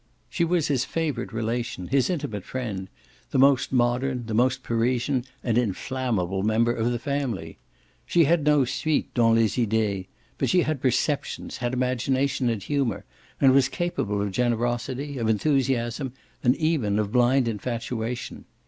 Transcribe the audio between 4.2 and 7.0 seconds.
the most Parisian and inflammable member of the